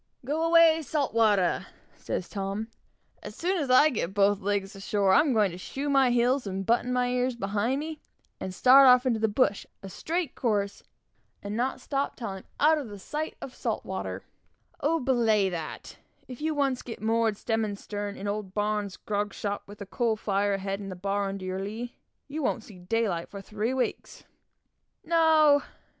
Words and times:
"Go 0.25 0.41
away, 0.47 0.81
salt 0.81 1.13
water!" 1.13 1.67
says 1.95 2.27
Tom. 2.27 2.69
"As 3.21 3.35
soon 3.35 3.61
as 3.61 3.69
I 3.69 3.91
get 3.91 4.15
both 4.15 4.39
legs 4.41 4.75
ashore, 4.75 5.13
I'm 5.13 5.31
going 5.31 5.51
to 5.51 5.59
shoe 5.59 5.89
my 5.91 6.09
heels, 6.09 6.47
and 6.47 6.65
button 6.65 6.91
my 6.91 7.09
ears 7.09 7.35
behind 7.35 7.79
me, 7.81 7.99
and 8.39 8.51
start 8.51 8.87
off 8.87 9.05
into 9.05 9.19
the 9.19 9.27
bush, 9.27 9.63
a 9.83 9.89
straight 9.89 10.33
course, 10.33 10.81
and 11.43 11.55
not 11.55 11.81
stop 11.81 12.15
till 12.15 12.29
I'm 12.29 12.45
out 12.59 12.79
of 12.79 12.87
the 12.89 12.97
sight 12.97 13.35
of 13.41 13.53
salt 13.53 13.85
water!" 13.85 14.23
"Oh! 14.79 14.99
belay 14.99 15.49
that! 15.49 15.85
Spin 15.85 15.91
that 15.91 15.91
yarn 15.91 15.99
where 15.99 16.07
nobody 16.07 16.09
knows 16.09 16.15
your 16.15 16.25
filling! 16.25 16.33
If 16.33 16.41
you 16.41 16.95
get 16.95 17.01
once 17.03 17.07
moored, 17.07 17.37
stem 17.37 17.65
and 17.65 17.77
stern, 17.79 18.17
in 18.17 18.27
old 18.27 18.55
B 18.55 18.87
's 18.89 18.97
grog 18.97 19.33
shop, 19.35 19.63
with 19.67 19.81
a 19.81 19.85
coal 19.85 20.15
fire 20.15 20.55
ahead 20.55 20.79
and 20.79 20.91
the 20.91 20.95
bar 20.95 21.29
under 21.29 21.45
your 21.45 21.59
lee, 21.59 21.95
you 22.27 22.41
won't 22.41 22.63
see 22.63 22.79
daylight 22.79 23.29
for 23.29 23.39
three 23.39 23.75
weeks!" 23.75 24.23
"No!" 25.03 25.61